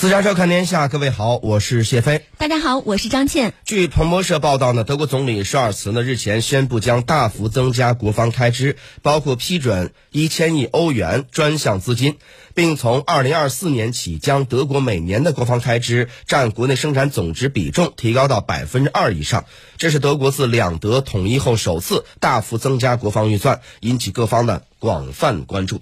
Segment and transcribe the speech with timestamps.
[0.00, 2.24] 私家车看天下，各位好，我是谢飞。
[2.36, 3.52] 大家好，我是张倩。
[3.64, 12.16] 据彭博社报道呢，德国总理舒尔茨呢日前宣布将大幅增加国防开支，包括批准一千亿欧元专项资金，
[12.54, 19.46] 并从二零二四年起将德国每年的国防开支占国内生产总值比重提高到百分之二以上。
[19.78, 25.80] 这是德国自两德统一后首次大幅增加国防预算，引起各方的广泛关注。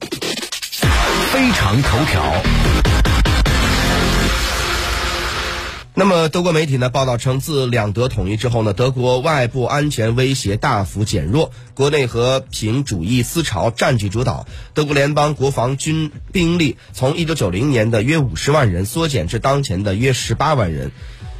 [1.32, 2.42] 非常头条。
[5.98, 14.46] 那么，德国媒体呢报道称，自两德统一之后呢，德国外部安全威胁大幅减弱，国内和平主义思潮占据主导。
[14.74, 20.92] 德国联邦国防军兵力从一九九零年的约五十万人缩减至当前的约十八万人。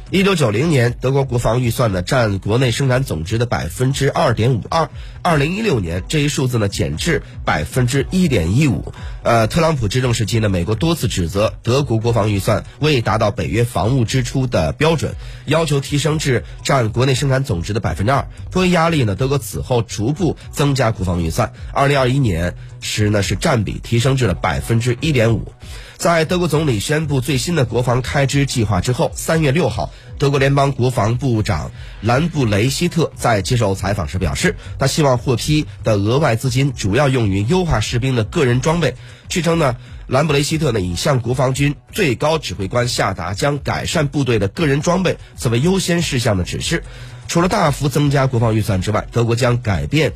[0.09, 4.89] 一九九零年，德国国防预算呢占国内生产总值的百分之二点五二。
[5.21, 8.93] 二零一六年，这一数字呢减至百分之一点一五。
[9.23, 15.13] 呃，特朗普执政时期呢，美国多次指责德国国防预算未达到北约防务支出的标准，
[15.45, 18.29] 要求提升至占国内生产总值的百分之二。
[18.49, 21.51] 迫于压力呢，德国此后逐步增加国防预算。
[21.73, 25.51] 二零二一年时呢，是占比提升至了百分之一点五。
[25.97, 38.95] 在德国总理宣布最新的国防开支计划之后，三月六号，德国联邦国防部长兰布雷希特在接受采访时表示，他希望获批的额外资金主要用于优化士兵的个人装备。
[39.27, 39.75] 据称呢，
[40.07, 46.83] 兰布雷希特呢已向国防军最高指挥官下达将改善部队的个人装备作为优先事项的指示。
[47.27, 50.13] 除了大幅增加国防预算之外，德国将改变。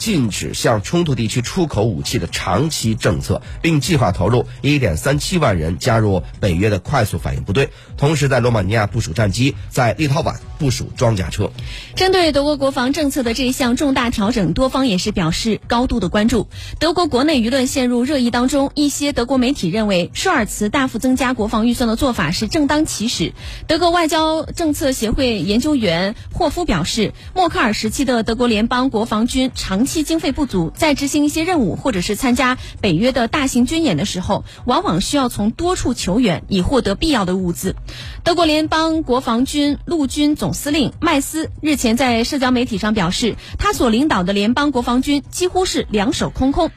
[0.00, 11.50] 禁止向冲突地区出口武器的长期政策，并计划投入1.37万人加入北约的快速反应部队，同时在罗马尼亚部署战机，在立陶宛部署装甲车。
[11.96, 16.46] 针对德国国防政策的这一项重大调整，多方也是表示高度的关注。
[16.78, 23.32] 德国国内舆论陷入热议当中，一些德国媒体认为舒尔茨大幅增加国防预算的做法是正当其时。
[23.66, 29.80] 德国外交政策协会研究员霍夫表示，默克尔时期的德国联邦国防军长。
[29.80, 37.74] 期经费不足，在执行一些任务或者是参加北约的大型军演的时候，往往需要从多处求援，以获得必要的物资。
[38.22, 46.70] 德国联邦国防军陆军总司令麦斯日前在社交媒体上表示，他所领导的联邦国防军几乎是两手空空。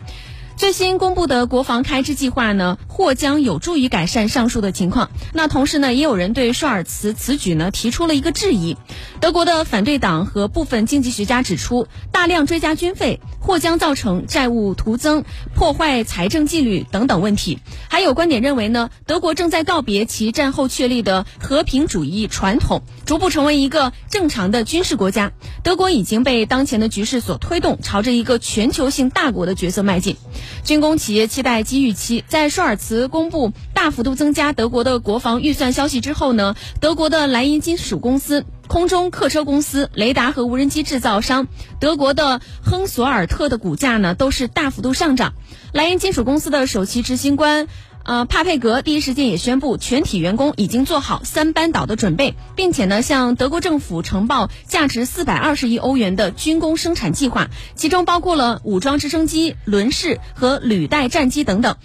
[0.56, 5.10] 最新公布的国防开支计划呢，或将有助于改善上述的情况。
[5.34, 8.78] 那同时呢，也有人对舒尔茨此举呢提出了一个质疑。
[9.20, 17.60] 德国的反对党和部分经济学家指出，大量追加军费或将造成债务徒增、破坏财政纪律等等问题。
[17.90, 25.34] 还有观点认为呢，德国正在告别其战后确立的和平主义传统，逐步成为一个正常的军事国家。
[25.64, 30.16] 德国已经被当前的局势所推动，朝着一个全球性大国的角色迈进。
[30.64, 41.48] 军工企业期待机遇期，在舒尔茨公布大幅度增加德国的国防预算消息之后呢，德国的莱茵金属公司、空中客车公司、雷达和无人机制造商
[41.80, 45.34] 德国的亨索尔特的股价呢都是大幅度上涨。
[45.74, 47.68] 莱茵金属公司的首席执行官。
[48.04, 61.78] 呃，帕佩格第一时间也宣布，全体员工已经做好三班倒的准备，并且呢，向德国政府呈报价值四百二十亿欧元的军工生产计划，其中包括了武装直升机、轮式和履带战机等等。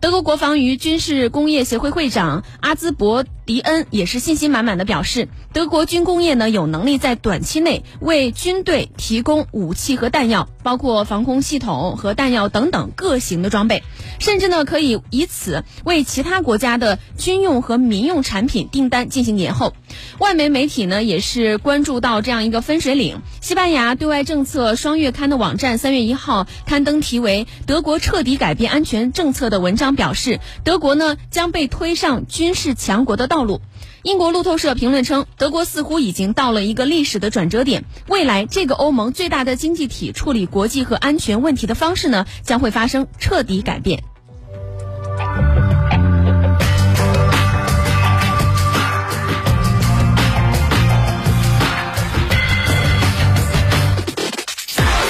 [0.00, 13.82] 德国国防与军事工业协会会长阿兹伯迪恩也是信心满满的表示，德国军工业呢有能力在短期内为军队提供武器和弹药，包括防空系统和弹药等等各型的装备，
[14.18, 19.72] 甚至呢可以以此为其他国家的军用和民用产品订单进行延后。
[20.18, 23.22] 外媒媒体呢也是关注到这样一个分水岭。
[23.40, 33.60] 西班牙对外政策双月刊的网站三月一号刊登题为《德国彻底改变安全政策》的文章，表示德国呢将被推上军事强国的道路。
[34.02, 44.02] 英国路透社评论称，德国似乎已经到了一个历史的转折点，未来这个欧盟最大的经济体处理国际和安全问题的方式呢将会发生彻底改变。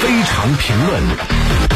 [0.00, 1.67] 非常评论。